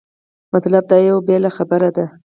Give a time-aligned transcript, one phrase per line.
[0.53, 2.05] مطلب دا یوه بېله خبره ده.